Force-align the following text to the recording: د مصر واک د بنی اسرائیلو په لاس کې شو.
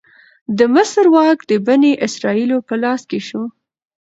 د 0.57 0.59
مصر 0.75 1.03
واک 1.15 1.39
د 1.51 1.53
بنی 1.67 1.91
اسرائیلو 2.07 2.57
په 2.67 2.75
لاس 2.83 3.01
کې 3.09 3.19
شو. 3.27 3.43